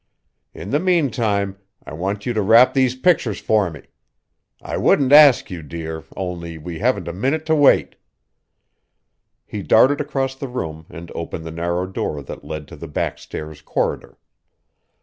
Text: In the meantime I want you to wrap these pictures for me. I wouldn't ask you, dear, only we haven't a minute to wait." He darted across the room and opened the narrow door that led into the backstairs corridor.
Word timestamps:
In 0.55 0.71
the 0.71 0.79
meantime 0.79 1.59
I 1.85 1.93
want 1.93 2.25
you 2.25 2.33
to 2.33 2.41
wrap 2.41 2.73
these 2.73 2.95
pictures 2.95 3.39
for 3.39 3.69
me. 3.69 3.83
I 4.59 4.75
wouldn't 4.75 5.11
ask 5.13 5.51
you, 5.51 5.61
dear, 5.61 6.05
only 6.17 6.57
we 6.57 6.79
haven't 6.79 7.07
a 7.07 7.13
minute 7.13 7.45
to 7.45 7.55
wait." 7.55 7.97
He 9.45 9.61
darted 9.61 10.01
across 10.01 10.33
the 10.33 10.47
room 10.47 10.87
and 10.89 11.11
opened 11.13 11.45
the 11.45 11.51
narrow 11.51 11.85
door 11.85 12.23
that 12.23 12.43
led 12.43 12.63
into 12.63 12.77
the 12.77 12.87
backstairs 12.87 13.61
corridor. 13.61 14.17